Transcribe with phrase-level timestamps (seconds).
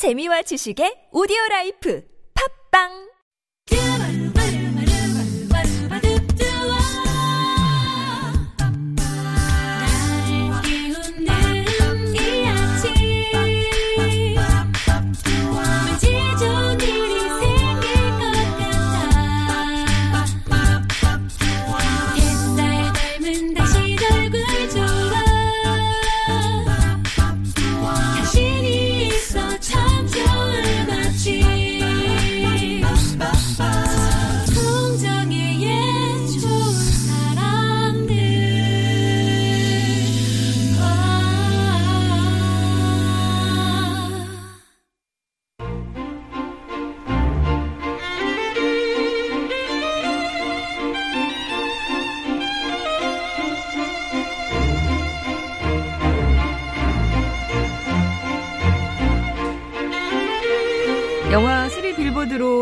[0.00, 2.00] 재미와 지식의 오디오 라이프.
[2.32, 3.09] 팝빵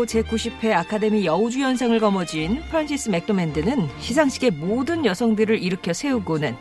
[0.09, 6.55] 제90회 아카데미 여우주연상을 거머쥔 프란시스 맥도맨드는 시상식에 모든 여성들을 일으켜 세우고는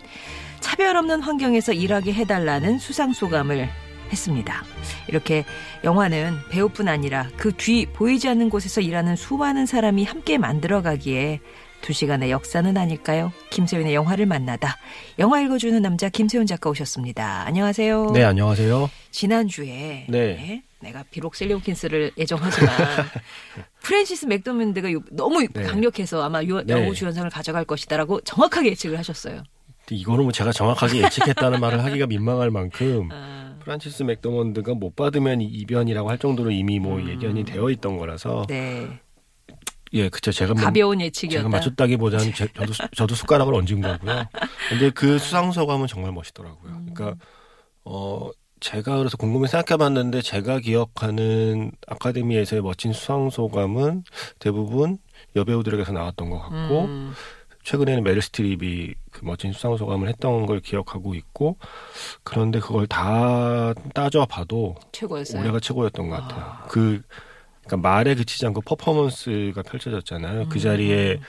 [0.61, 3.69] 차별 없는 환경에서 일하게 해달라는 수상 소감을
[4.13, 4.65] 했습니다.
[5.09, 5.45] 이렇게
[5.85, 11.41] 영화는 배우뿐 아니라 그 뒤 보이지 않는 곳에서 일하는 수많은 사람이 함께 만들어가기에
[11.81, 13.33] 두 시간의 역사는 아닐까요?
[13.51, 14.77] 김세윤의 영화를 만나다.
[15.19, 17.47] 영화 읽어주는 남자 김세윤 작가 오셨습니다.
[17.47, 18.11] 안녕하세요.
[18.13, 18.91] 네, 안녕하세요.
[19.11, 20.35] 지난주에 네.
[20.37, 22.71] 네, 내가 비록 샐리 호킨스를 애정하지만
[23.83, 25.63] 프랜시스 맥도맨드가 요- 너무 네.
[25.63, 26.75] 강력해서 아마 요, 네.
[26.75, 29.43] 여우 주연상을 가져갈 것이다라고 정확하게 예측을 하셨어요.
[29.91, 36.11] 이거는 뭐 제가 정확하게 예측했다는 말을 하기가 민망할 만큼 아, 프란시스 맥도먼드가 못 받으면 이변이라고
[36.11, 37.09] 할 정도로 이미 뭐 음.
[37.09, 38.87] 예견이 되어 있던 거라서 네.
[39.95, 40.31] 예, 그쵸.
[40.33, 41.49] 제가 뭐- 가벼운 제가 예측이었다.
[41.49, 44.25] 맞췄다기보다는 제, 저도 수- 저도 숟가락을 얹은 거고요.
[44.69, 46.83] 근데 그 수상 소감은 정말 멋있더라고요.
[46.95, 47.15] 그러니까
[47.85, 48.31] 어
[48.61, 54.03] 제가 그래서 궁금해 생각해봤는데 제가 기억하는 아카데미에서의 멋진 수상 소감은
[54.41, 54.99] 대부분
[55.37, 57.15] 여배우들에게서 나왔던 것 같고 음,
[57.63, 61.57] 최근에는 메릴 스트립이 그 멋진 수상 소감을 했던 걸 기억하고 있고
[62.25, 65.41] 그런데 그걸 다 따져봐도 최고였어요.
[65.41, 66.59] 올해가 최고였던 것 같아요.
[66.69, 67.01] 그
[67.69, 70.49] 그러니까 말에 그치지 않고 퍼포먼스가 펼쳐졌잖아요.
[70.49, 71.21] 그 자리에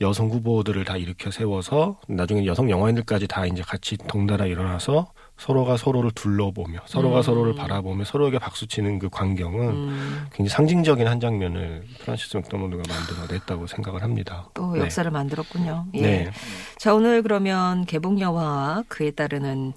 [0.00, 6.10] 여성 후보들을 다 일으켜 세워서 나중에 여성 영화인들까지 다 이제 같이 덩달아 일어나서 서로가 서로를
[6.12, 7.22] 둘러보며 서로가 음.
[7.22, 14.02] 서로를 바라보며 서로에게 박수치는 그 광경은 음, 굉장히 상징적인 한 장면을 프란시스 맥도먼드가 만들어냈다고 생각을
[14.02, 14.48] 합니다.
[14.54, 14.80] 또 네.
[14.80, 15.86] 역사를 만들었군요.
[15.94, 16.00] 예.
[16.00, 16.30] 네.
[16.76, 19.72] 자 오늘 그러면 개봉 영화와 그에 따르는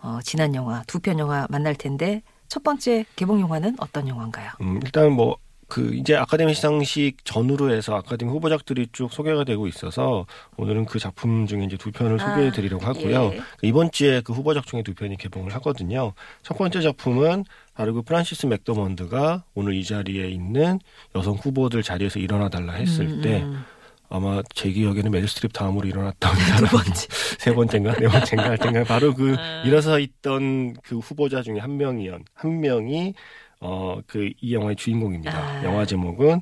[0.00, 4.50] 어, 지난 영화 두 편 영화 만날 텐데 첫 번째 개봉 영화는 어떤 영화인가요?
[4.60, 5.36] 음, 일단 뭐,
[5.68, 11.46] 그, 이제 아카데미 시상식 전후로 해서 아카데미 후보작들이 쭉 소개가 되고 있어서 오늘은 그 작품
[11.46, 13.32] 중에 이제 두 편을 아, 소개해 드리려고 하고요.
[13.34, 13.40] 예.
[13.62, 16.12] 이번 주에 그 후보작 중에 두 편이 개봉을 하거든요.
[16.42, 17.44] 첫 번째 작품은
[17.74, 20.78] 바로 그 프란시스 맥도먼드가 오늘 이 자리에 있는
[21.14, 23.64] 여성 후보들 자리에서 일어나 달라 했을 음, 때 음.
[24.08, 27.06] 아마 제 기억에는 메릴 스트립 다음으로 일어났던 두 사람 번째.
[27.38, 29.62] 세 번째인가 네 번째인가 할 텐가 바로 그 아.
[29.64, 33.14] 일어서 있던 그 후보자 중에 한 명이연 한 명이
[33.60, 35.36] 어 그 이 영화의 주인공입니다.
[35.38, 35.64] 아.
[35.64, 36.40] 영화 제목은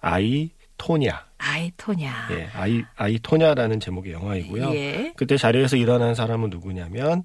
[0.00, 1.26] 아이 토냐.
[1.38, 2.28] 아이 토냐.
[2.32, 4.74] 예, 아이 아이 토냐라는 제목의 영화이고요.
[4.74, 5.12] 예.
[5.16, 7.24] 그때 자리에서 일어난 사람은 누구냐면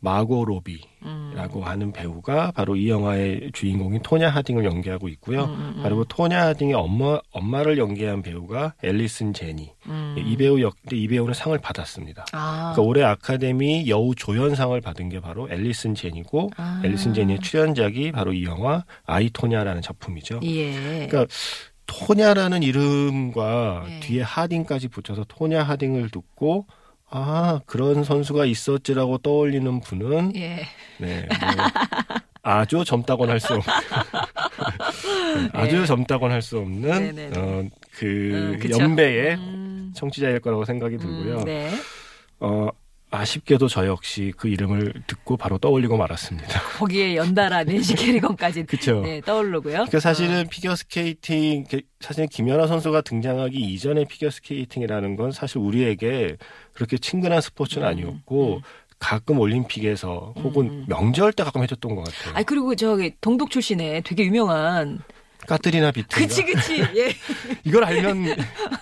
[0.00, 1.62] 마고 로비라고 음.
[1.64, 5.44] 하는 배우가 바로 이 영화의 주인공인 토냐 하딩을 연기하고 있고요.
[5.44, 5.82] 음, 음, 음.
[5.82, 9.72] 바로 그 토냐 하딩의 엄마 엄마를 연기한 배우가 앨리슨 제니.
[9.86, 10.14] 음.
[10.18, 12.26] 이 배우 역, 근데 이 배우는 상을 받았습니다.
[12.32, 12.72] 아.
[12.74, 16.80] 그러니까 올해 아카데미 여우 조연상을 받은 게 바로 앨리슨 제니고 아.
[16.84, 20.40] 앨리슨 제니의 출연작이 바로 이 영화 아이 토냐라는 작품이죠.
[20.44, 21.06] 예.
[21.08, 21.26] 그러니까
[21.86, 24.00] 토냐라는 이름과 네.
[24.00, 26.66] 뒤에 하딩까지 붙여서 토냐 하딩을 듣고
[27.10, 30.66] 아 그런 선수가 있었지라고 떠올리는 분은 예.
[30.98, 31.64] 네, 뭐
[32.42, 33.62] 아주 젊다곤 할 수 없는
[35.52, 35.86] 네, 아주 네.
[35.86, 37.38] 젊다곤 할 수 없는 네네네.
[37.38, 38.70] 어, 그 음.
[38.70, 39.92] 연배의 음.
[39.94, 41.38] 청취자일 거라고 생각이 들고요.
[41.40, 41.70] 음, 네.
[42.40, 42.68] 어,
[43.10, 46.60] 아쉽게도 저 역시 그 이름을 듣고 바로 떠올리고 말았습니다.
[46.78, 49.00] 거기에 연달아 낸시 캐리건까지 그쵸.
[49.00, 49.86] 네, 떠오르고요.
[49.90, 51.64] 그 사실은 피겨 스케이팅,
[52.00, 56.36] 사실 김연아 선수가 등장하기 이전의 피겨 스케이팅이라는 건 사실 우리에게
[56.72, 58.60] 그렇게 친근한 스포츠는 음, 아니었고, 음.
[58.98, 60.84] 가끔 올림픽에서 혹은 음.
[60.88, 62.34] 명절 때 가끔 해줬던 것 같아요.
[62.34, 64.98] 아니 그리고 저기 동독 출신의 되게 유명한
[65.48, 66.08] 까트리나 비트.
[66.16, 67.08] 그치 그치 예
[67.64, 68.26] 이걸 알면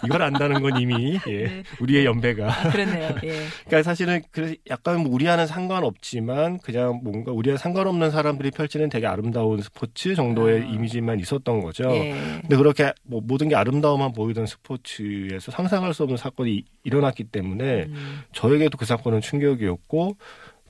[0.05, 1.63] 이걸 안다는 건 이미 예, 네.
[1.81, 2.49] 우리의 연배가.
[2.49, 8.51] 아, 그렇네요 예 그러니까 사실은 그 약간 뭐 우리와는 상관없지만 그냥 뭔가 우리와 상관없는 사람들이
[8.51, 10.65] 펼치는 되게 아름다운 스포츠 정도의 아.
[10.67, 11.85] 이미지만 있었던 거죠.
[11.95, 12.15] 예.
[12.43, 17.85] 근데 그렇게 뭐 모든 게 아름다움만 보이던 스포츠에서 상상할 수 없는 사건이 이- 일어났기 때문에
[17.85, 18.23] 음.
[18.33, 20.17] 저에게도 그 사건은 충격이었고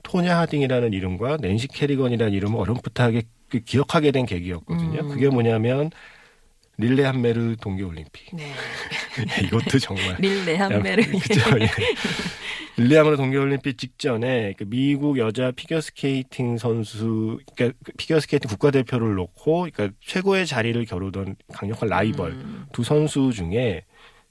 [0.03, 5.01] 토냐 하딩이라는 이름과 낸시 캐리건이라는 이름을 어렴풋하게 그 기억하게 된 계기였거든요.
[5.01, 5.09] 음.
[5.09, 5.91] 그게 뭐냐면
[6.77, 8.35] 릴레함메르 동계 올림픽.
[8.35, 8.53] 네.
[9.45, 11.03] 이것도 정말 릴레함메르.
[11.19, 11.41] 그죠.
[11.59, 11.67] 예.
[12.77, 18.69] 릴레함메르 동계 올림픽 직전에 그 미국 여자 피겨 스케이팅 선수, 그러니까 그 피겨 스케이팅 국가
[18.69, 22.65] 대표를 놓고, 그러니까 최고의 자리를 겨루던 강력한 라이벌 음.
[22.71, 23.83] 두 선수 중에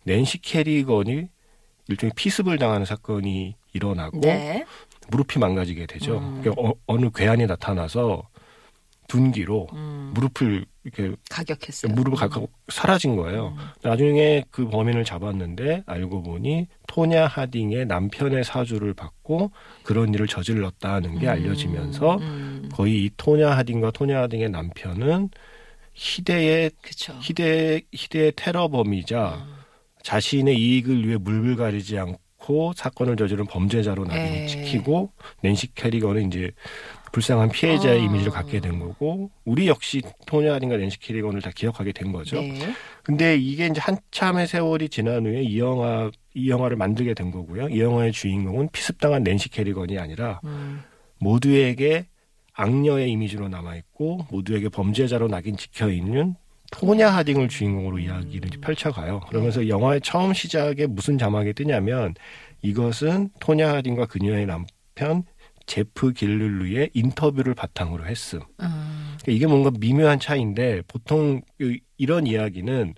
[0.04, 1.28] 낸시 캐리건이
[1.88, 4.64] 일종의 피습을 당하는 사건이 일어나고 네.
[5.08, 6.18] 무릎이 망가지게 되죠.
[6.18, 6.40] 음.
[6.40, 8.28] 그러니까 어, 느 괴한이 나타나서
[9.08, 10.12] 둔기로 음.
[10.14, 11.92] 무릎을 이렇게 가격했어요.
[11.92, 13.54] 무릎을 갖고 사라진 거예요.
[13.56, 13.64] 음.
[13.82, 19.50] 나중에 그 범인을 잡았는데 알고 보니 토냐 하딩의 남편의 사주를 받고
[19.82, 22.68] 그런 일을 저질렀다는 게 알려지면서 음.
[22.72, 25.30] 거의 이 토냐 하딩과 토냐 하딩의 남편은
[25.94, 27.14] 희대의 그쵸.
[27.20, 29.56] 희대 희대의 테러범이자 음.
[30.02, 34.06] 자신의 이익을 위해 물불 가리지 않고 사건을 저지른 범죄자로 에.
[34.06, 35.10] 낙인을 찍히고
[35.42, 36.52] 낸시 캐리건은 이제
[37.12, 38.04] 불쌍한 피해자의 아.
[38.04, 42.40] 이미지를 갖게 된 거고 우리 역시 토냐 하딩과 낸시 캐리건을 다 기억하게 된 거죠.
[42.40, 42.58] 네.
[43.02, 47.68] 근데 이게 이제 한참의 세월이 지난 후에 이 영화 이 영화를 만들게 된 거고요.
[47.68, 50.82] 이 영화의 주인공은 피습당한 낸시 캐리건이 아니라 음.
[51.18, 52.06] 모두에게
[52.52, 56.34] 악녀의 이미지로 남아 있고 모두에게 범죄자로 낙인 찍혀 있는
[56.72, 59.20] 토냐 하딩을 주인공으로 이야기를 이제 펼쳐가요.
[59.28, 62.14] 그러면서 영화의 처음 시작에 무슨 자막이 뜨냐면
[62.62, 65.24] 이것은 토냐 하딩과 그녀의 남편
[65.66, 68.40] 제프 길룰루의 인터뷰를 바탕으로 했음.
[68.60, 69.16] 음.
[69.20, 72.94] 그러니까 이게 뭔가 미묘한 차이인데 보통 이- 이런 이야기는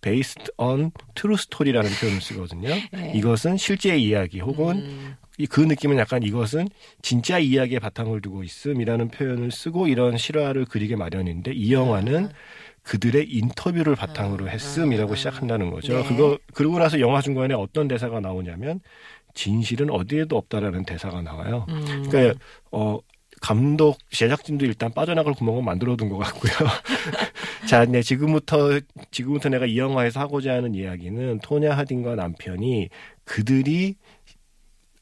[0.00, 2.68] based on true story라는 표현을 쓰거든요.
[2.92, 3.12] 네.
[3.14, 5.14] 이것은 실제 이야기 혹은 음.
[5.38, 6.68] 이- 그 느낌은 약간 이것은
[7.02, 12.30] 진짜 이야기에 바탕을 두고 있음이라는 표현을 쓰고 이런 실화를 그리게 마련인데 이 영화는
[12.82, 15.16] 그들의 인터뷰를 바탕으로 했음이라고 아.
[15.16, 15.96] 시작한다는 거죠.
[16.02, 16.08] 네.
[16.08, 18.80] 그거 그러고 나서 영화 중간에 어떤 대사가 나오냐면
[19.34, 21.66] 진실은 어디에도 없다라는 대사가 나와요.
[21.68, 22.08] 음.
[22.08, 22.38] 그러니까
[22.70, 22.98] 어
[23.40, 26.52] 감독 제작진도 일단 빠져나갈 구멍을 만들어둔 것 같고요.
[27.68, 32.88] 자, 네 지금부터 지금부터 내가 이 영화에서 하고자 하는 이야기는 토냐 하딩과 남편이
[33.24, 33.96] 그들이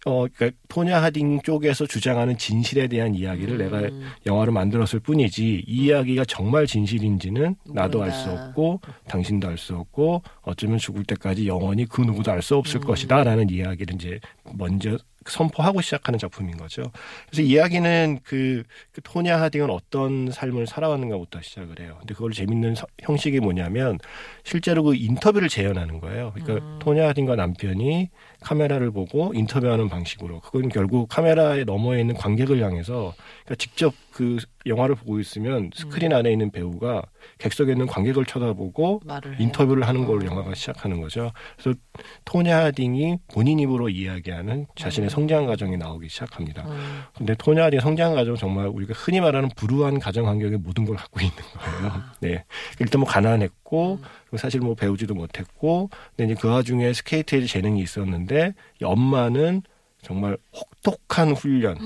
[0.04, 4.08] 어 그러니까 토냐 하딩 쪽에서 주장하는 진실에 대한 이야기를 내가 음.
[4.26, 8.30] 영화를 만들었을 뿐이지 이 이야기가 정말 진실인지는 나도 알 수.
[8.30, 12.86] 없고 당신도 알 수 없고 어쩌면 죽을 때까지 영원히 그 누구도 알 수 없을 음.
[12.86, 14.18] 것이다라는 이야기를 이제
[14.54, 16.82] 먼저 선포하고 시작하는 작품인 거죠.
[17.30, 21.96] 그래서 이야기는 그, 그 토냐 하딩은 어떤 삶을 살아왔는가부터 시작을 해요.
[22.00, 23.98] 근데 그걸 재밌는 서- 형식이 뭐냐면
[24.44, 26.32] 실제로 그 인터뷰를 재현하는 거예요.
[26.34, 26.78] 그러니까 음.
[26.80, 28.10] 토냐 하딩과 남편이
[28.40, 33.14] 카메라를 보고 인터뷰하는 방식으로 그건 결국 카메라에 너머에 있는 관객을 향해서
[33.44, 37.02] 그러니까 직접 그 영화를 보고 있으면 스크린 안에 있는 배우가
[37.38, 39.00] 객석에 있는 관객을 쳐다보고.
[39.38, 40.26] 인터뷰를 하는 걸로 어.
[40.26, 41.32] 영화가 시작하는 거죠.
[41.56, 41.78] 그래서
[42.24, 46.66] 토냐 하딩이 본인 입으로 이야기하는 자신의 성장 과정이 나오기 시작합니다.
[46.68, 47.02] 음.
[47.16, 50.96] 근데 토냐 하딩 성장 과정 은 정말 우리가 흔히 말하는 불우한 가정 환경의 모든 걸
[50.96, 52.02] 갖고 있는 거예요.
[52.20, 52.44] 네.
[52.80, 53.98] 일단 뭐 가난했고
[54.32, 54.38] 음.
[54.38, 59.62] 사실 뭐 배우지도 못했고 근데 이제 그 와중에 스케이트에 재능이 있었는데 이 엄마는
[60.02, 61.78] 정말 혹독한 훈련.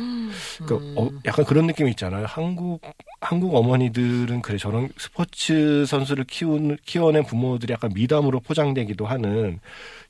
[0.59, 2.25] 그러니까 어, 약간 그런 느낌이 있잖아요.
[2.27, 2.81] 한국
[3.21, 9.61] 한국 어머니들은 그래 저런 스포츠 선수를 키운 키워낸 부모들이 약간 미담으로 포장되기도 하는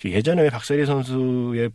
[0.05, 1.71] 예전에 왜 박세리 선수의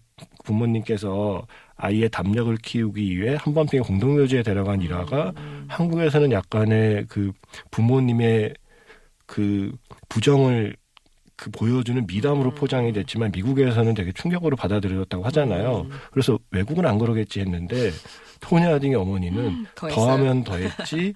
[0.45, 1.45] 부모님께서
[1.75, 5.65] 아이의 담력을 키우기 위해 한밤중에 공동묘지에 데려간 일화가 음.
[5.67, 7.31] 한국에서는 약간의 그
[7.71, 8.53] 부모님의
[9.25, 9.71] 그
[10.09, 10.75] 부정을
[11.41, 12.55] 그 보여주는 미담으로 음.
[12.55, 15.87] 포장이 됐지만 미국에서는 되게 충격으로 받아들여졌다고 하잖아요.
[15.89, 15.91] 음.
[16.11, 17.89] 그래서 외국은 안 그러겠지 했는데
[18.41, 20.05] 토냐 하딩의 어머니는 더 했어요?
[20.05, 21.15] 더하면 더했지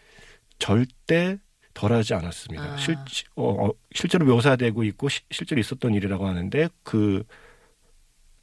[0.58, 1.36] 절대
[1.74, 2.64] 덜하지 않았습니다.
[2.64, 2.76] 아.
[2.78, 2.96] 실,
[3.34, 7.22] 어, 어, 실제로 묘사되고 있고 시- 실제로 있었던 일이라고 하는데 그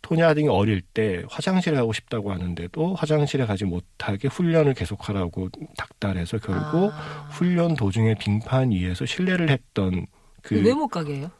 [0.03, 6.91] 토냐 하딩이 어릴 때 화장실에 가고 싶다고 하는데도 화장실에 가지 못하게 훈련을 계속하라고 닥달해서 결국
[6.93, 7.27] 아.
[7.31, 10.05] 훈련 도중에 빙판 위에서 실례를 했던
[10.43, 11.31] 그 왜 못 가게 해요?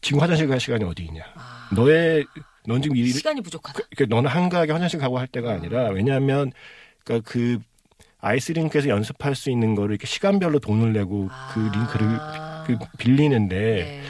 [0.00, 1.22] 지금 화장실 갈 시간이 어디 있냐.
[1.34, 1.68] 아.
[1.74, 2.24] 너의
[2.66, 3.78] 넌 지금 일, 시간이 부족하다.
[3.78, 6.52] 그, 그 너는 한가하게 화장실 가고 할 때가 아니라 왜냐하면
[7.04, 7.58] 그러니까 그
[8.20, 12.64] 아이스링크에서 연습할 수 있는 거를 이렇게 시간별로 돈을 내고 그 링크를 아.
[12.66, 14.02] 그 빌리는데 네.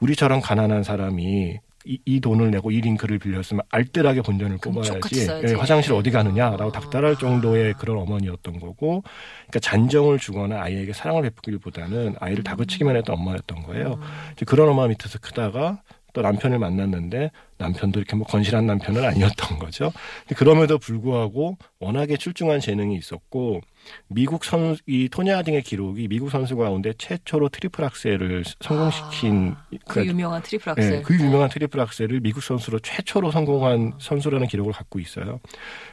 [0.00, 5.28] 우리처럼 가난한 사람이 이, 이 돈을 내고 이 링크를 빌렸으면 알뜰하게 본전을 뽑아야지.
[5.48, 6.72] 예, 화장실 어디 가느냐라고 어.
[6.72, 13.62] 닥달할 정도의 그런 어머니였던 거고 그러니까 잔정을 주거나 아이에게 사랑을 베푸기보다는 아이를 다그치기만 했던 엄마였던
[13.64, 13.94] 거예요.
[13.94, 14.44] 음.
[14.46, 19.92] 그런 엄마 밑에서 크다가 또 남편을 만났는데 남편도 이렇게 뭐 건실한 남편은 아니었던 거죠.
[20.36, 23.60] 그럼에도 불구하고 워낙에 출중한 재능이 있었고
[24.08, 29.78] 미국 선 이 토냐 하딩의 기록이 미국 선수 가운데 최초로 트리플 악셀을 성공시킨 아, 그
[29.86, 30.92] 그러니까 유명한 트리플 악셀.
[30.98, 35.40] 예, 그 유명한 트리플 악셀을 미국 선수로 최초로 성공한 선수라는 기록을 갖고 있어요.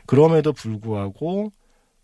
[0.05, 1.51] 그럼에도 불구하고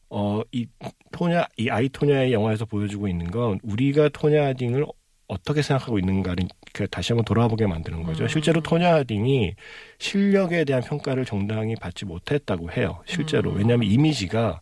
[0.09, 0.67] 어이
[1.11, 4.85] 토냐 이 아이 토냐의 영화에서 보여주고 있는 건 우리가 토냐 하딩을
[5.27, 8.23] 어떻게 생각하고 있는가를 그 다시 한번 돌아보게 만드는 거죠.
[8.23, 8.27] 음.
[8.27, 9.55] 실제로 토냐 하딩이
[9.97, 13.01] 실력에 대한 평가를 정당히 받지 못했다고 해요.
[13.07, 13.57] 실제로 음.
[13.57, 14.61] 왜냐하면 이미지가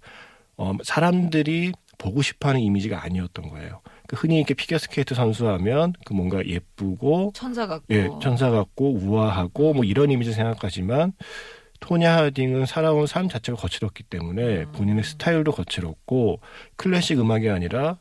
[0.57, 3.81] 어, 사람들이 보고 싶어하는 이미지가 아니었던 거예요.
[4.07, 7.85] 그 흔히 이렇게 피겨 스케이트 선수하면 그 뭔가 예쁘고 천사 같고.
[7.93, 11.13] 예, 천사 같고 우아하고 뭐 이런 이미지 생각하지만
[11.79, 14.71] 토냐 하딩은 살아온 삶 자체가 거칠었기 때문에 음.
[14.73, 16.39] 본인의 스타일도 거칠었고
[16.75, 17.97] 클래식 음악이 아니라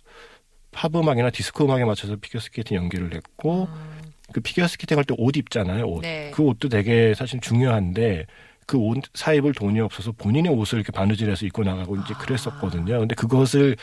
[0.71, 5.15] 팝 음악이나 디스코 음악에 맞춰서 피겨 스케이트 연기를 했고 음, 그 피겨 스케이팅 할 때
[5.19, 5.85] 옷 입잖아요.
[5.87, 6.01] 옷.
[6.03, 6.31] 네.
[6.33, 8.27] 그 옷도 되게 사실 중요한데
[8.73, 12.19] 그 옷 사입을 돈이 없어서 본인의 옷을 이렇게 바느질해서 입고 나가고 이제 아.
[12.19, 13.01] 그랬었거든요.
[13.01, 13.77] 근데 그것을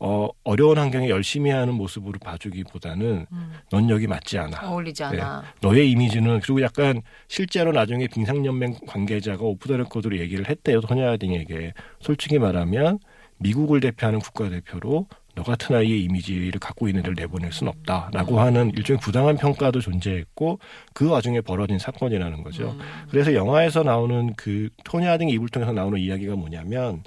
[0.00, 4.70] 어, 어려운 환경에 열심히 하는 모습으로 봐주기보다는 음, 넌 여기 맞지 않아.
[4.70, 5.42] 어울리지 않아.
[5.60, 11.72] 너의 이미지는 그리고 약간 실제로 나중에 빙상연맹 관계자가 오프 더 레코드로 얘기를 했대요 토냐 하딩에게
[12.00, 13.00] 솔직히 말하면
[13.38, 18.98] 미국을 대표하는 국가대표로 너 같은 아이의 이미지를 갖고 있는 애를 내보낼 순 없다라고 하는 일종의
[18.98, 20.58] 부당한 평가도 존재했고
[20.92, 22.70] 그 와중에 벌어진 사건이라는 거죠.
[22.72, 27.04] 음, 그래서 영화에서 나오는 그 토냐 하딩 입을 통해서 나오는 이야기가 뭐냐면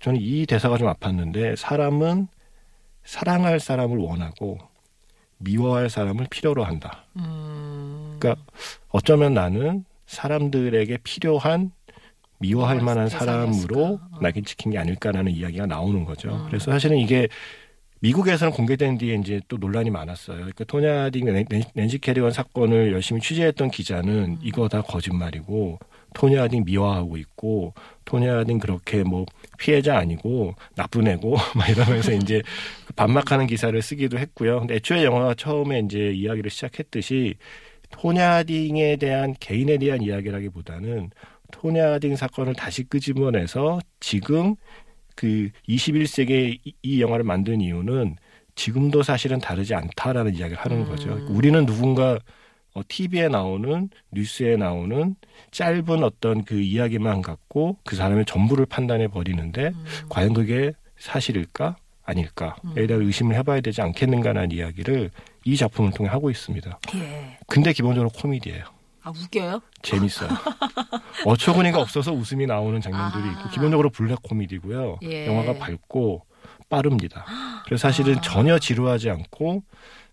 [0.00, 2.28] 저는 이 대사가 좀 아팠는데 사람은
[3.02, 4.58] 사랑할 사람을 원하고
[5.38, 7.06] 미워할 사람을 필요로 한다.
[7.16, 8.18] 음.
[8.20, 8.42] 그러니까
[8.90, 11.72] 어쩌면 나는 사람들에게 필요한
[12.40, 13.08] 미워할 미워할 만한?
[13.08, 14.18] 사람으로 어.
[14.20, 16.30] 낙인 찍힌 게 아닐까라는 이야기가 나오는 거죠.
[16.30, 16.46] 음.
[16.48, 17.28] 그래서 사실은 이게
[18.00, 20.36] 미국에서는 공개된 뒤에 이제 또 논란이 많았어요.
[20.38, 24.38] 그러니까 토냐 딩 낸- 낸- 낸시 캐리건 사건을 열심히 취재했던 기자는 음.
[24.42, 25.78] 이거 다 거짓말이고
[26.14, 27.74] 토냐 딩 미화하고 있고
[28.06, 29.26] 토냐 딩 그렇게 뭐
[29.58, 32.42] 피해자 아니고 나쁜 애고 막 이러면서 이제
[32.96, 34.60] 반박하는 기사를 쓰기도 했고요.
[34.60, 37.34] 근데 애초에 영화가 처음에 이제 이야기를 시작했듯이
[37.90, 41.10] 토냐 딩에 대한 개인에 대한 이야기라기보다는
[41.52, 44.54] 토냐 딩 사건을 다시 끄집어내서 지금
[45.20, 48.16] 그 21세기에 이, 이 영화를 만든 이유는
[48.54, 50.84] 지금도 사실은 다르지 않다라는 이야기를 하는 음.
[50.86, 51.14] 거죠.
[51.28, 52.18] 우리는 누군가
[52.72, 55.14] 어, TV에 나오는 뉴스에 나오는
[55.50, 59.84] 짧은 어떤 그 이야기만 갖고 그 사람의 전부를 판단해 버리는데 음.
[60.08, 62.86] 과연 그게 사실일까 아닐까에 음.
[62.86, 65.10] 대한 의심을 해봐야 되지 않겠는가라는 이야기를
[65.44, 66.78] 이 작품을 통해 하고 있습니다.
[66.94, 67.38] 예.
[67.46, 68.64] 근데 기본적으로 코미디예요.
[69.02, 69.60] 아 웃겨요?
[69.82, 70.28] 재밌어요.
[71.26, 73.32] 어처구니가 없어서 웃음이 나오는 장면들이 아.
[73.32, 74.98] 있고 기본적으로 블랙 코미디고요.
[75.02, 75.26] 예.
[75.26, 76.24] 영화가 밝고
[76.68, 77.24] 빠릅니다.
[77.66, 78.20] 그래서 사실은 아.
[78.20, 79.62] 전혀 지루하지 않고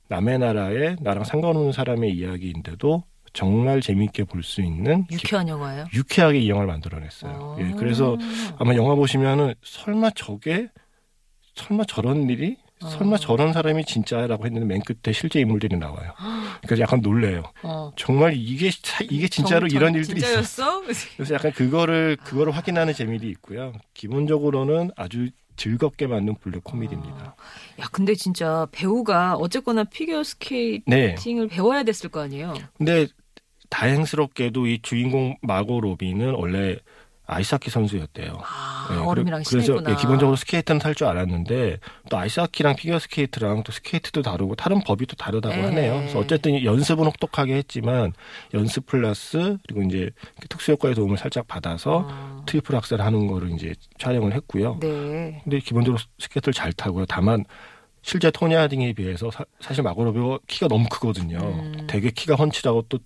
[0.09, 3.03] 남의 나라에 나랑 상관없는 사람의 이야기인데도
[3.33, 5.85] 정말 재미있게 볼 수 있는 기- 유쾌한 영화예요.
[5.93, 7.57] 유쾌하게 이 영화를 만들어냈어요.
[7.59, 8.17] 예, 그래서
[8.57, 10.69] 아마 영화 보시면은 설마 저게
[11.55, 13.17] 설마 저런 일이 설마 어.
[13.17, 16.11] 저런 사람이 진짜라고 했는데 맨 끝에 실제 인물들이 나와요.
[16.61, 17.43] 그래서 약간 놀래요.
[17.63, 17.91] 어.
[17.95, 20.27] 정말 이게 사- 이게 진짜로 정- 이런 정- 일들이 있어.
[20.43, 20.81] 진짜였어?
[21.17, 23.73] 그래서 약간 그거를 그거를 확인하는 재미도 있고요.
[23.93, 27.35] 기본적으로는 아주 즐겁게 만든 블랙 코미디입니다.
[27.79, 30.23] 야 근데 진짜 배우가 어쨌거나 피겨 네.
[30.23, 32.53] 스케이팅을 배워야 됐을 거 아니에요.
[32.77, 33.07] 근데
[33.69, 36.77] 다행스럽게도 이 주인공 마고 로비는 원래
[37.27, 38.39] 아이스하키 선수였대요.
[38.41, 39.83] 아, 네, 얼음이랑 그래- 그래서.
[39.91, 41.77] 예, 기본적으로 스케이트는 탈줄 알았는데
[42.09, 45.61] 또 아이스하키랑 피겨 스케이트랑 또 스케이트도 다르고 타는 법이 또 다르다고 네.
[45.63, 45.97] 하네요.
[45.97, 48.13] 그래서 어쨌든 연습은 혹독하게 했지만
[48.53, 53.51] 연습 플러스 그리고 이제 그 특수 효과의 도움을 살짝 받아서 아, triple axel 하는 거를
[53.51, 54.77] 이제 촬영을 했고요.
[54.81, 55.41] 네.
[55.43, 57.05] 근데 기본적으로 스케이트를 잘 타고요.
[57.07, 57.43] 다만
[58.03, 59.43] 실제 토냐 하딩에 비해서 사,
[59.73, 61.39] 실 마고 로비가 키가 너무 크거든요.
[61.39, 61.87] 음.
[61.87, 62.99] 되게 키가 훤칠하고 또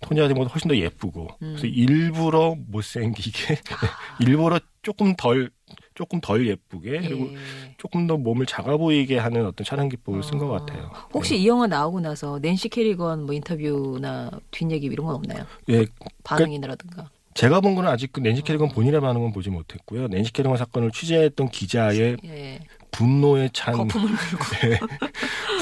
[0.00, 1.56] 토니 하딩보다 훨씬 더 예쁘고 음.
[1.56, 3.58] 그래서 일부러 못생기게
[4.20, 5.50] 일부러 조금 덜
[5.94, 7.36] 조금 덜 예쁘게 그리고 예.
[7.76, 10.90] 조금 더 몸을 작아 보이게 하는 어떤 촬영 기법을 쓴것 아, 같아요.
[11.12, 15.44] 혹시 이 영화 나오고 나서 낸시 캐리건 뭐 인터뷰나 뒷얘기 이런 건 없나요?
[15.68, 15.84] 예,
[16.24, 17.10] 반응이라든가.
[17.34, 20.08] 제가 본 거는 아직 그 낸시 캐리건 본인의 반응은 보지 못했고요.
[20.08, 22.60] 낸시 캐리건 사건을 취재했던 기자의 예.
[22.90, 24.86] 분노에 찬 거품을 물고.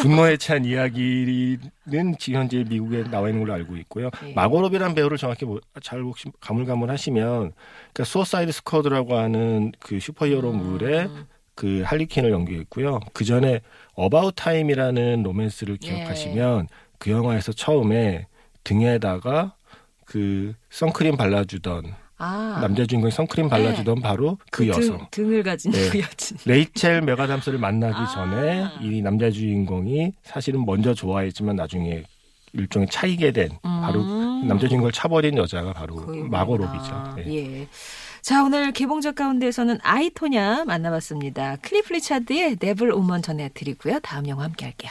[0.02, 4.10] 분노에 찬 이야기는 지금 현재 미국에 나와 있는 걸로 알고 있고요.
[4.26, 4.32] 예.
[4.34, 7.22] 마고 로비라는 배우를 정확히 뭐- 잘 혹시 가물가물하시면
[7.92, 11.26] 그러니까 수어사이드 스쿼드라고 하는 그 superhero물의 음.
[11.54, 13.00] 그 할리퀸을 연기했고요.
[13.12, 13.60] 그 전에
[13.94, 15.86] 어바웃 타임이라는 로맨스를 예.
[15.88, 16.68] 기억하시면
[16.98, 18.26] 그 영화에서 처음에
[18.64, 19.54] 등에다가
[20.04, 22.58] 그 선크림 발라주던 아.
[22.60, 25.06] 남자 주인공이 선크림 발라주던 바로 그, 등- 여성.
[25.10, 25.88] 등 을 가진 네.
[25.90, 26.36] 그 여친.
[26.46, 28.06] 레이첼 맥아담스를 만나기 아.
[28.06, 32.02] 전에 이 남자 주인공이 사실은 먼저 좋아했지만 나중에
[32.54, 34.46] 일종의 차이게 된 바로 음.
[34.48, 35.96] 남자 주인공을 차버린 여자가 바로.
[36.28, 37.14] 마고 로비죠.
[37.16, 37.24] 네.
[37.60, 37.68] 예.
[38.22, 41.56] 자, 오늘 개봉작 가운데서는 아이토냐 만나봤습니다.
[41.62, 44.00] 클리프 리차드의 데블 우먼 전해드리고요.
[44.00, 44.90] 다음 영화 함께 할게요.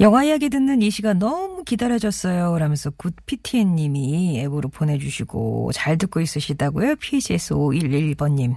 [0.00, 2.58] 영화 이야기 듣는 이 시간 너무 기다려졌어요.
[2.58, 6.96] 라면서 굿PTN 님이 앱으로 보내주시고 잘 듣고 있으시다고요.
[6.96, 8.56] PHS511번님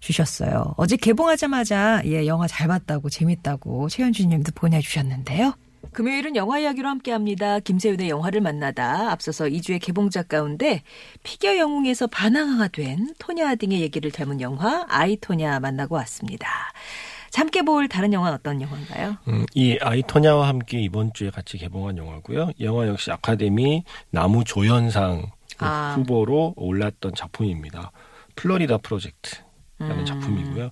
[0.00, 0.74] 주셨어요.
[0.78, 5.52] 어제 개봉하자마자 예, 영화 잘 봤다고 재밌다고 최현준 님도 보내주셨는데요.
[5.92, 7.60] 금요일은 영화 이야기로 함께 합니다.
[7.60, 10.82] 김세윤의 영화를 만나다 앞서서 2주의 개봉작 가운데
[11.22, 16.48] 피겨 영웅에서 반항아가 된 토냐 등의 얘기를 담은 영화 아이토냐 만나고 왔습니다.
[17.30, 19.16] 자, 함께 볼 다른 영화는 어떤 영화인가요?
[19.28, 22.50] 음, 이 아이토냐와 함께 이번 주에 같이 개봉한 영화고요.
[22.58, 25.94] 이 영화 역시 아카데미 나무 조연상 아.
[25.96, 27.92] 후보로 올랐던 작품입니다.
[28.36, 29.36] 플로리다 프로젝트.
[29.80, 30.04] 라는 음.
[30.04, 30.70] 작품이고요.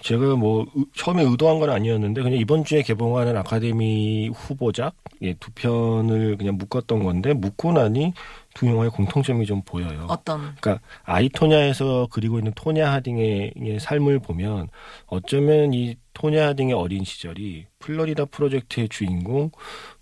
[0.00, 5.52] 제가 뭐 의- 처음에 의도한 건 아니었는데 그냥 이번 주에 개봉하는 아카데미 후보작 예, 두
[5.52, 8.14] 편을 그냥 묶었던 건데 묶고 나니
[8.58, 10.06] 두 영화의 공통점이 좀 보여요.
[10.08, 14.66] 어떤 그러니까 아이토냐에서 그리고 있는 토냐 하딩의 의 삶을 보면
[15.06, 19.52] 어쩌면 이 토냐 하딩의 어린 시절이 플로리다 프로젝트의 주인공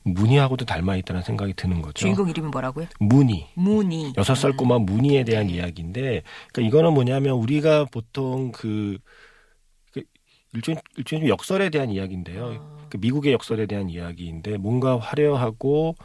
[0.04, 1.92] 무니하고도 닮아 있다는 생각이 드는 거죠.
[1.92, 2.86] 주인공 이름이 뭐라고요?
[2.98, 3.46] 무니.
[3.52, 4.14] 무니.
[4.16, 5.56] 여섯 살 꼬마 무니에 대한 네.
[5.56, 6.22] 이야기인데,
[6.54, 8.96] 그러니까 이거는 뭐냐면 우리가 보통 그,
[9.92, 10.02] 그
[10.54, 12.56] 일종 일종의 좀 역설에 대한 이야기인데요.
[12.58, 12.86] 아.
[12.88, 15.96] 그 미국의 역설에 대한 이야기인데 뭔가 화려하고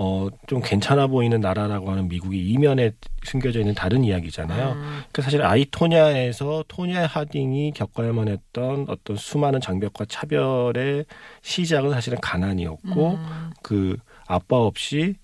[0.00, 2.92] 어 좀 괜찮아 보이는 나라라고 하는 미국이 이면에
[3.24, 4.72] 숨겨져 있는 다른 이야기잖아요.
[4.72, 4.80] 음.
[4.80, 11.04] 그러니까 사실 아이토냐에서 토냐 하딩이 겪어야만 했던 어떤 수많은 장벽과 차별의
[11.42, 13.50] 시작은 사실은 가난이었고 음.
[13.62, 15.14] 그 아빠 없이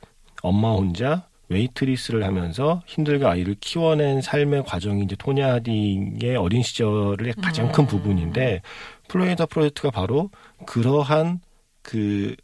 [0.43, 7.73] 엄마 혼자 웨이트리스를 하면서 힘들게 아이를 키워낸 삶의 과정이 이제 토냐 하딩의 어린 시절의 가장
[7.73, 7.87] 큰 음.
[7.87, 8.61] 부분인데
[9.09, 10.31] 플로리다 프로젝트가 바로
[10.67, 11.41] 그러한
[11.83, 12.35] 그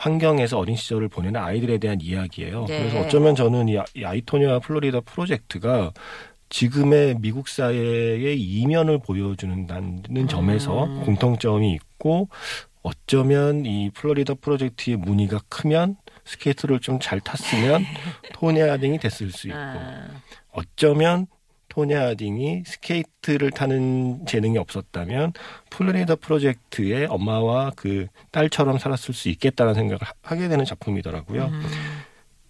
[0.00, 2.64] 환경에서 어린 시절을 보내는 아이들에 대한 이야기예요.
[2.66, 2.78] 네.
[2.78, 5.92] 그래서 어쩌면 저는 이, 아- 이 아이토냐 플로리다 프로젝트가
[6.48, 11.04] 지금의 미국 사회의 이면을 보여주는다는 점에서 음.
[11.04, 12.28] 공통점이 있고
[12.82, 17.84] 어쩌면 이 플로리다 프로젝트의 무니가 크면 스케이트를 좀 잘 탔으면
[18.32, 20.06] 토냐 하딩이 됐을 수 있고 아.
[20.52, 21.26] 어쩌면
[21.70, 25.32] 토냐 하딩이 스케이트를 타는 재능이 없었다면
[25.70, 31.44] 플로리다 프로젝트의 엄마와 그 딸처럼 살았을 수 있겠다는 생각을 하- 하게 되는 작품이더라고요.
[31.46, 31.62] 음.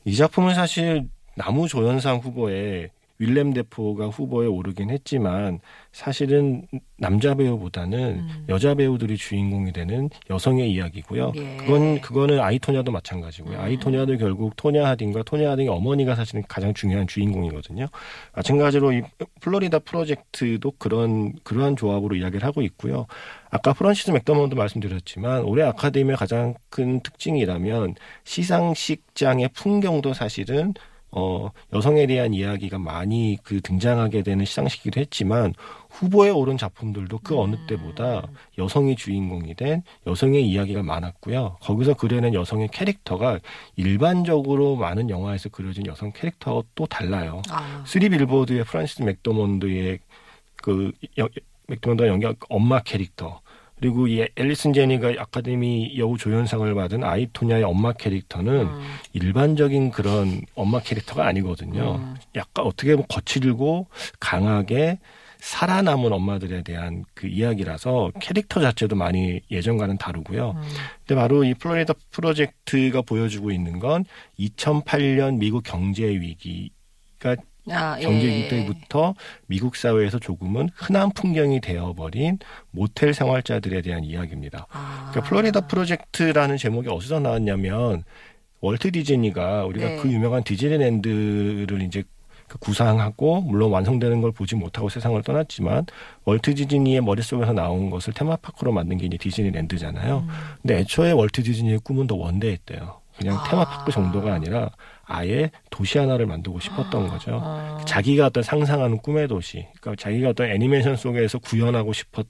[0.04, 2.88] 이 작품은 사실 남우 조연상 후보에
[3.20, 5.61] 윌렘 데포가 후보에 오르긴 했지만
[5.92, 8.44] 사실은 남자 배우보다는 음.
[8.48, 11.33] 여자 배우들이 주인공이 되는 여성의 이야기고요.
[11.37, 11.56] 예.
[11.59, 13.59] 그건 그거는 아이토냐도 마찬가지고요.
[13.59, 13.62] 음.
[13.62, 17.87] 아이토냐도 결국 토냐 하딩과 토냐 하딩의 어머니가 사실은 가장 중요한 주인공이거든요.
[18.35, 19.02] 마찬가지로 이
[19.40, 23.06] 플로리다 프로젝트도 그런 그러한 조합으로 이야기를 하고 있고요.
[23.50, 30.72] 아까 프란시스 맥더먼도 말씀드렸지만 올해 아카데미의 가장 큰 특징이라면 시상식장의 풍경도 사실은
[31.12, 35.54] 어, 여성에 대한 이야기가 많이 그 등장하게 되는 시상식이기도 했지만
[35.90, 41.56] 후보에 오른 작품들도 그 어느 때보다 여성이 주인공이 된 여성의 이야기가 많았고요.
[41.60, 43.40] 거기서 그려낸 여성의 캐릭터가
[43.74, 47.42] 일반적으로 많은 영화에서 그려진 여성 캐릭터와 또 달라요.
[47.50, 47.82] 아.
[47.86, 49.98] 쓰리 빌보드의 프란시스 맥도먼드의
[50.56, 51.28] 그 여-
[51.66, 53.40] 맥도먼드가 연기한 엄마 캐릭터
[53.80, 58.94] 그리고 이 앨리슨 제니가 아카데미 여우 조연상을 받은 아이토냐의 엄마 캐릭터는 음.
[59.14, 61.96] 일반적인 그런 엄마 캐릭터가 아니거든요.
[61.96, 62.14] 음.
[62.36, 63.86] 약간 어떻게 보면 거칠고
[64.20, 64.98] 강하게
[65.38, 70.50] 살아남은 엄마들에 대한 그 이야기라서 캐릭터 자체도 많이 예전과는 다르고요.
[70.50, 70.62] 음.
[70.98, 74.04] 근데 바로 이 플로리다 프로젝트가 보여주고 있는 건
[74.38, 77.36] 2008년 미국 경제 위기가
[77.70, 78.02] 아, 예.
[78.02, 79.14] 경제 위기 때부터
[79.46, 82.38] 미국 사회에서 조금은 흔한 풍경이 되어버린
[82.70, 84.66] 모텔 생활자들에 대한 이야기입니다.
[84.70, 85.08] 아.
[85.10, 88.04] 그러니까 플로리다 프로젝트라는 제목이 어디서 나왔냐면
[88.60, 89.96] 월트 디즈니가 우리가 네.
[89.96, 92.04] 그 유명한 디즈니랜드를 이제
[92.46, 95.86] 그 구상하고 물론 완성되는 걸 보지 못하고 세상을 떠났지만
[96.24, 100.18] 월트 디즈니의 머릿속에서 나온 것을 테마파크로 만든 게 이제 디즈니랜드잖아요.
[100.18, 100.28] 음.
[100.60, 103.00] 근데 애초에 월트 디즈니의 꿈은 더 원대했대요.
[103.16, 103.44] 그냥 아.
[103.48, 104.70] 테마파크 정도가 아니라
[105.10, 107.40] 아예 도시 하나를 만들고 싶었던 거죠.
[107.42, 107.78] 어.
[107.84, 112.26] 자기가 어떤 상상하는 꿈의 도시, 그러니까 자기가 어떤 애니메이션 속에서 구현하고 싶었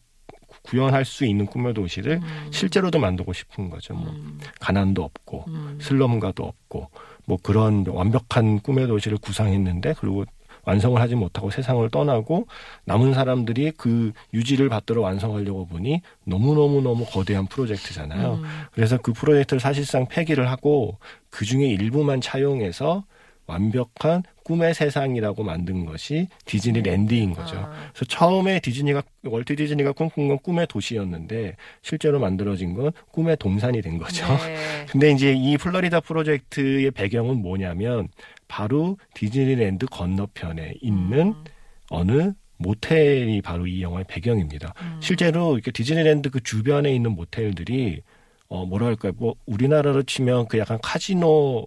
[0.63, 2.49] 구현할 수 있는 꿈의 도시를 음.
[2.51, 3.95] 실제로도 만들고 싶은 거죠.
[3.95, 4.41] 뭐 음.
[4.61, 5.79] 가난도 없고 음.
[5.81, 6.91] 슬럼가도 없고
[7.27, 10.25] 뭐 그런 완벽한 꿈의 도시를 구상했는데 그리고
[10.71, 12.47] 완성을 하지 못하고 세상을 떠나고
[12.85, 18.35] 남은 사람들이 그 유지를 받들어 완성하려고 보니 너무너무너무 거대한 프로젝트잖아요.
[18.35, 18.45] 음.
[18.73, 23.03] 그래서 그 프로젝트를 사실상 폐기를 하고 그 중에 일부만 차용해서
[23.51, 27.57] 완벽한 꿈의 세상이라고 만든 것이 디즈니랜드인 거죠.
[27.59, 27.91] 아.
[27.93, 33.99] 그래서 처음에 디즈니가 월트 디즈니가 꿈꾼 건 꿈의 도시였는데 실제로 만들어진 건 꿈의 동산이 된
[33.99, 34.27] 거죠.
[34.27, 34.57] 네.
[34.91, 38.09] 근데 이제 이 플로리다 프로젝트의 배경은 뭐냐면
[38.49, 41.45] 바로 디즈니랜드 건너편에 있는 음.
[41.91, 44.75] 어느 모텔이 바로 이 영화의 배경입니다.
[44.83, 45.01] 음.
[45.01, 48.03] 실제로 이렇게 디즈니랜드 그 주변에 있는 모텔들이
[48.49, 49.13] 어 뭐랄까요?
[49.17, 51.67] 뭐 우리나라로 치면 그 약간 카지노에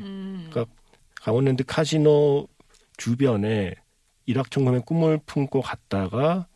[0.00, 0.46] 음.
[0.50, 0.66] 그러니까
[1.26, 2.46] 강원랜드 카지노
[2.98, 3.74] 주변에
[4.26, 6.46] 일확천금의 꿈을 품고 갔다가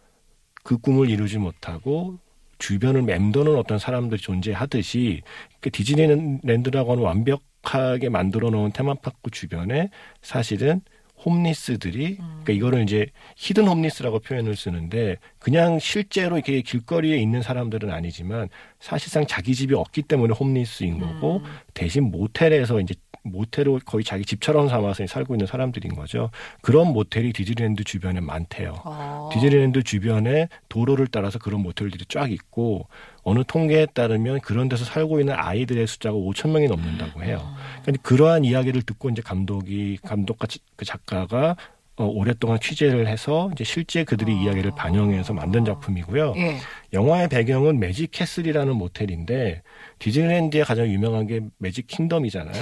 [0.63, 2.21] 그 꿈을 이루지 못하고
[2.59, 5.23] 주변을 맴도는 어떤 사람들이 존재하듯이
[5.59, 9.91] 그 디즈니랜드라고 하는 완벽하게 만들어 놓은 테마파크 주변에
[10.23, 10.83] 사실은
[11.25, 13.07] homeless들이 그러니까 이거를 이제
[13.39, 20.03] hidden homeless라고 표현을 쓰는데 그냥 실제로 이렇게 길거리에 있는 사람들은 아니지만 사실상 자기 집이 없기
[20.03, 21.43] 때문에 homeless인 거고
[21.75, 26.31] 대신 모텔에서 이제 모텔을 거의 자기 집처럼 삼아서 살고 있는 사람들인 거죠.
[26.63, 28.81] 그런 모텔이 디즈니랜드 주변에 많대요.
[28.85, 29.29] 어.
[29.33, 32.87] 디즈니랜드 주변에 도로를 따라서 그런 모텔들이 쫙 있고
[33.23, 37.43] 어느 통계에 따르면 그런 데서 살고 있는 아이들의 숫자가 5천 명이 넘는다고 해요.
[37.83, 41.57] 그러니까 그러한 이야기를 듣고 이제 감독이 감독과 지- 그 작가가
[41.97, 46.33] 어, 오랫동안 취재를 해서 이제 실제 그들의 이야기를 반영해서 만든 작품이고요.
[46.39, 46.57] 예.
[46.95, 49.61] 영화의 배경은 매직 캐슬이라는 모텔인데
[49.99, 52.55] 디즈니랜드의 가장 유명한 게 매직 킹덤이잖아요.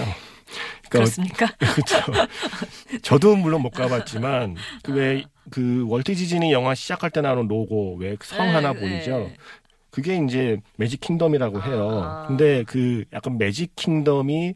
[0.90, 1.46] 그러니까 그렇습니까?
[1.58, 1.96] 그렇죠.
[3.02, 8.72] 저도 물론 못 가봤지만 그왜그 월트 디즈니 영화 시작할 때 나오는 로고 왜 성 하나
[8.72, 9.18] 네, 보이죠?
[9.18, 9.36] 네.
[9.90, 12.00] 그게 이제 매직 킹덤이라고 해요.
[12.04, 12.26] 아.
[12.28, 14.54] 근데 그 약간 매직 킹덤이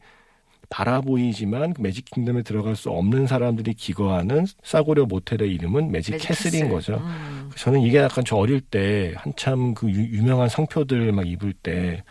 [0.68, 6.28] 바라 보이지만 그 매직 킹덤에 들어갈 수 없는 사람들이 기거하는 싸구려 모텔의 이름은 매직, 매직
[6.28, 6.68] 캐슬인 캐슬.
[6.70, 6.94] 거죠.
[7.04, 7.50] 음.
[7.56, 12.02] 저는 이게 약간 저 어릴 때 한참 그 유, 유명한 상표들 막 입을 때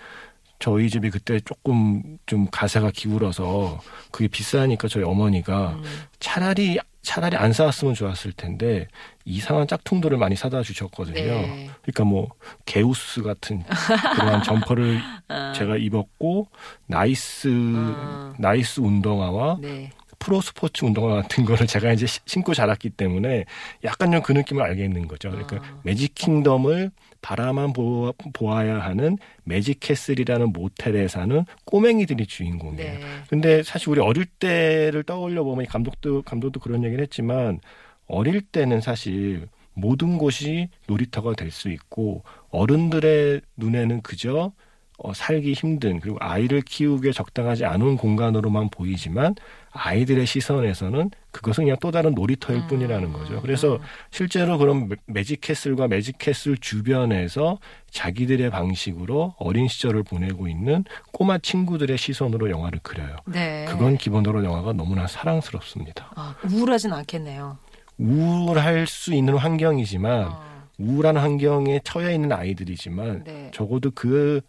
[0.62, 5.84] 저희 집이 그때 조금 좀 가세가 기울어서 그게 비싸니까 저희 어머니가 음.
[6.20, 8.88] 차라리 차라리 안 사왔으면 좋았을 텐데
[9.26, 11.16] 이상한 짝퉁들을 많이 사다 주셨거든요.
[11.16, 11.70] 네.
[11.82, 12.30] 그러니까 뭐
[12.66, 13.64] 게우스 같은
[14.16, 15.52] 그런 점퍼를 아.
[15.54, 16.48] 제가 입었고
[16.86, 18.34] 나이스 아.
[18.38, 19.90] 나이스 운동화와 네.
[20.22, 23.46] 프로 스포츠 운동화 같은 거를 제가 이제 시- 신고 자랐기 때문에
[23.84, 25.32] 약간 좀 그 느낌을 알겠는 거죠.
[25.32, 25.80] 그러니까 아.
[25.84, 32.94] 매직 킹덤을 바라만 보, 보아야 하는 매직 캐슬이라는 모텔에 사는 꼬맹이들이 주인공이에요.
[33.00, 33.00] 네.
[33.30, 37.60] 근데 사실 우리 어릴 때를 떠올려 보면 이 감독도 감독도 그런 얘기를 했지만
[38.08, 44.52] 어릴 때는 사실 모든 곳이 놀이터가 될 수 있고 어른들의 눈에는 그저
[45.04, 49.34] 어, 살기 힘든 그리고 아이를 키우기에 적당하지 않은 공간으로만 보이지만
[49.72, 52.68] 아이들의 시선에서는 그것은 그냥 또 다른 놀이터일 음.
[52.68, 53.42] 뿐이라는 거죠.
[53.42, 53.80] 그래서
[54.12, 57.58] 실제로 그런 매- 매직캐슬과 매직캐슬 주변에서
[57.90, 63.16] 자기들의 방식으로 어린 시절을 보내고 있는 꼬마 친구들의 시선으로 영화를 그려요.
[63.26, 63.66] 네.
[63.68, 66.12] 그건 기본적으로 영화가 너무나 사랑스럽습니다.
[66.16, 67.58] 아, 우울하진 않겠네요.
[67.98, 70.52] 우울할 수 있는 환경이지만 어.
[70.78, 73.52] 우울한 환경에 처해 있는 아이들이지만 네.
[73.54, 74.42] 적어도 그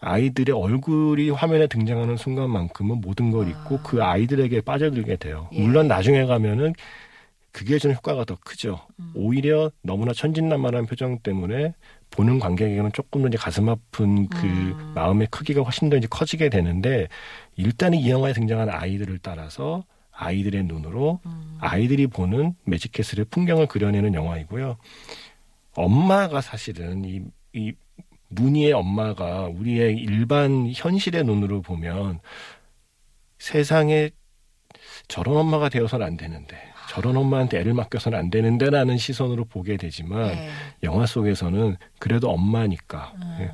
[0.00, 3.82] 아이들의 얼굴이 화면에 등장하는 순간만큼은 모든 걸 잊고 아.
[3.82, 5.48] 그 아이들에게 빠져들게 돼요.
[5.52, 5.60] 예.
[5.60, 6.74] 물론 나중에 가면은
[7.50, 8.80] 그게 좀 효과가 더 크죠.
[9.00, 9.10] 음.
[9.14, 11.74] 오히려 너무나 천진난만한 표정 때문에
[12.10, 14.92] 보는 관객에게는 조금 더 이제 가슴 아픈 그 음.
[14.94, 17.08] 마음의 크기가 훨씬 더 이제 커지게 되는데
[17.56, 21.58] 일단은 이 영화에 등장하는 아이들을 따라서 아이들의 눈으로 음.
[21.60, 24.76] 아이들이 보는 매직 캐슬의 풍경을 그려내는 영화이고요.
[25.74, 27.72] 엄마가 사실은 이, 이
[28.28, 32.20] 무늬의 엄마가 우리의 일반 현실의 눈으로 보면
[33.38, 34.10] 세상에
[35.08, 36.56] 저런 엄마가 되어서는 안 되는데
[36.88, 40.48] 저런 엄마한테 애를 맡겨서는 안 되는데라는 시선으로 보게 되지만 네.
[40.82, 43.44] 영화 속에서는 그래도 엄마니까 예.
[43.44, 43.50] 음.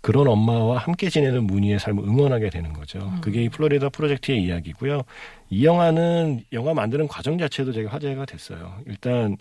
[0.00, 3.00] 그런 엄마와 함께 지내는 무늬의 삶을 응원하게 되는 거죠.
[3.00, 3.20] 음.
[3.20, 5.02] 그게 이 플로리다 프로젝트의 이야기고요.
[5.50, 8.76] 이 영화는 영화 만드는 과정 자체도 되게 화제가 됐어요.
[8.86, 9.36] 일단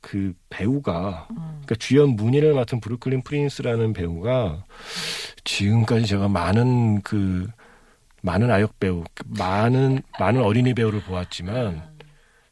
[0.00, 1.36] 그 배우가 음.
[1.36, 4.64] 그러니까 주연 문희를 맡은 브루클린 프린스라는 배우가
[5.44, 7.48] 지금까지 제가 많은 그
[8.22, 11.82] 많은 아역 배우, 그 많은 많은 어린이 배우를 보았지만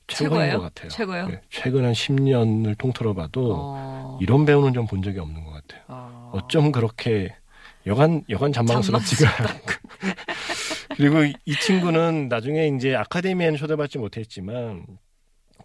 [0.08, 0.52] 최고인?
[0.52, 0.88] 것 같아요.
[0.88, 1.26] 최고요?
[1.28, 4.18] 네, 최근 한 10년을 통틀어 봐도 어.
[4.20, 5.82] 이런 배우는 좀 본 적이 없는 것 같아요.
[5.88, 6.30] 어.
[6.34, 7.34] 어쩜 그렇게
[7.86, 9.72] 여간 여간 잔망스럽지가 않고
[10.96, 14.84] 그리고 이- 이 친구는 나중에 이제 아카데미에는 초대받지 못했지만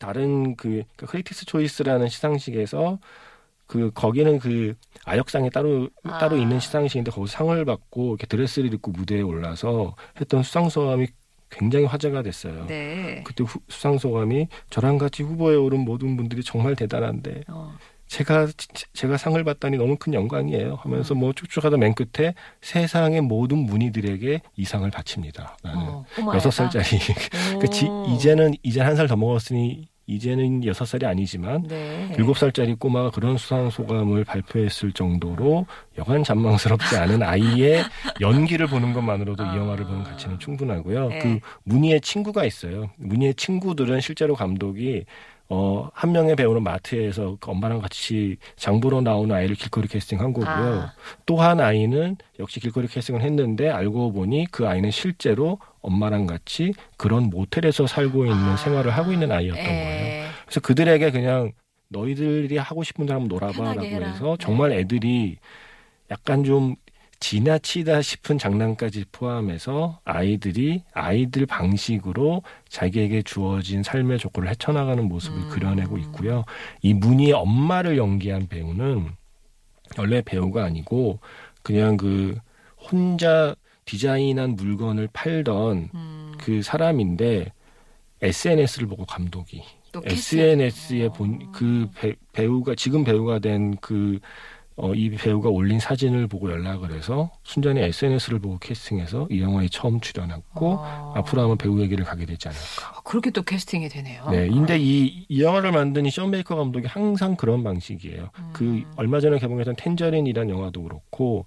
[0.01, 2.97] 다른 그 크리틱스 초이스라는 시상식에서
[3.67, 4.73] 그 거기는 그
[5.05, 6.17] 아역상이 따로 아.
[6.17, 11.07] 따로 있는 시상식인데 거기서 상을 받고 이렇게 드레스를 입고 무대에 올라서 했던 수상 소감이
[11.49, 12.65] 굉장히 화제가 됐어요.
[12.67, 13.21] 네.
[13.25, 17.73] 그때 후- 수상 소감이 저랑 같이 후보에 오른 모든 분들이 정말 대단한데 어.
[18.07, 20.75] 제가 지- 제가 상을 받다니 너무 큰 영광이에요.
[20.81, 25.55] 하면서 뭐 쭉쭉하다 맨 끝에 세상의 모든 문의들에게 이 상을 바칩니다.
[25.63, 26.05] 라는 어.
[26.33, 26.85] 여섯 살짜리.
[27.61, 32.13] 그 지- 이제는 이제 한 살 더 먹었으니 이제는 여섯 살이 아니지만 네.
[32.17, 35.65] 일곱 살짜리 꼬마가 그런 수상 소감을 발표했을 정도로
[35.97, 37.83] 여간 잔망스럽지 않은 아이의
[38.19, 41.09] 연기를 보는 것만으로도 이 영화를 보는 가치는 충분하고요.
[41.09, 41.19] 네.
[41.19, 42.89] 그 문희의 친구가 있어요.
[42.97, 45.05] 문희의 친구들은 실제로 감독이
[45.53, 50.47] 어, 한 명의 배우는 마트에서 그 엄마랑 같이 장보러 나오는 아이를 길거리 캐스팅한 거고요.
[50.47, 50.93] 아.
[51.25, 57.85] 또한 아이는 역시 길거리 캐스팅을 했는데 알고 보니 그 아이는 실제로 엄마랑 같이 그런 모텔에서
[57.85, 58.55] 살고 있는 아.
[58.55, 60.05] 생활을 하고 있는 아이였던 거예요.
[60.05, 60.23] 예.
[60.45, 61.51] 그래서 그들에게 그냥
[61.89, 64.05] 너희들이 하고 싶은 대로 한번 편하게 놀아봐라고.
[64.05, 64.37] 해서 네.
[64.39, 65.35] 정말 애들이
[66.09, 66.75] 약간 좀
[67.21, 75.49] 지나치다 싶은 장난까지 포함해서 아이들이 아이들 방식으로 자기에게 주어진 삶의 조건을 헤쳐나가는 모습을 음.
[75.49, 76.43] 그려내고 있고요.
[76.81, 79.11] 이 문희의 엄마를 연기한 배우는
[79.97, 81.19] 원래 배우가 아니고
[81.61, 82.35] 그냥 그
[82.77, 83.55] 혼자
[83.85, 87.53] 디자인한 물건을 팔던 음, 그 사람인데
[88.23, 91.13] SNS를 보고 감독이 또 SNS에 캐스팅.
[91.13, 91.89] 본그
[92.31, 94.19] 배우가 지금 배우가 된그
[94.81, 99.99] 어, 이 배우가 올린 사진을 보고 연락을 해서 순전히 SNS를 보고 캐스팅해서 이 영화에 처음
[99.99, 101.13] 출연했고 어.
[101.17, 102.97] 앞으로 아마 배우 얘기를 가게 되지 않을까.
[102.97, 104.27] 아, 그렇게 또 캐스팅이 되네요.
[104.31, 108.31] 네, 근데 이, 이 영화를 만든 이 션 베이커 감독이 항상 그런 방식이에요.
[108.53, 108.91] 그 음.
[108.95, 111.45] 얼마 전에 개봉했던 탠저린이라는 영화도 그렇고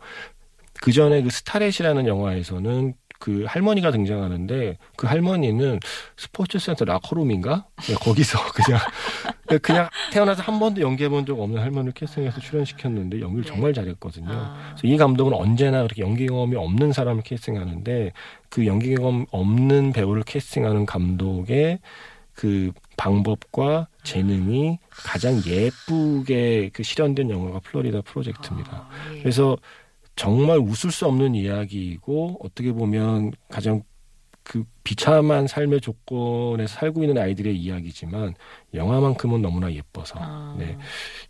[0.80, 2.94] 그 전에 그 스타렛이라는 영화에서는
[3.24, 5.80] 그 할머니가 등장하는데 그 할머니는
[6.14, 8.78] 스포츠 센터 라커룸인가 네, 거기서 그냥
[9.62, 13.48] 그냥 태어나서 한 번도 연기해 본 적 없는 할머니를 캐스팅해서 출연시켰는데 연기를 네.
[13.48, 14.28] 정말 잘했거든요.
[14.30, 14.74] 아.
[14.76, 18.12] 그래서 이 감독은 언제나 그렇게 연기 경험이 없는 사람을 캐스팅하는데
[18.50, 21.78] 그 연기 경험 없는 배우를 캐스팅하는 감독의
[22.34, 28.86] 그 방법과 재능이 가장 예쁘게 그 실현된 영화가 플로리다 프로젝트입니다.
[28.90, 29.20] 아, 예.
[29.20, 29.56] 그래서
[30.16, 33.82] 정말 웃을 수 없는 이야기이고 어떻게 보면 가장
[34.44, 38.34] 그 비참한 삶의 조건에 살고 있는 아이들의 이야기지만
[38.74, 40.54] 영화만큼은 너무나 예뻐서 아.
[40.58, 40.76] 네,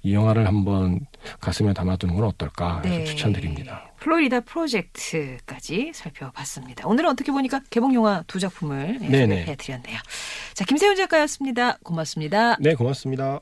[0.02, 1.06] 이 영화를 한번
[1.40, 3.04] 가슴에 담아두는 건 어떨까 해서 네.
[3.04, 3.92] 추천드립니다.
[4.00, 6.88] 플로리다 프로젝트까지 살펴봤습니다.
[6.88, 8.98] 오늘은 어떻게 보니까 개봉 영화 두 작품을.
[8.98, 9.98] 소개해드렸네요.
[10.54, 11.78] 자, 김세훈 작가였습니다.
[11.84, 12.56] 고맙습니다.
[12.58, 13.40] 네, 고맙습니다.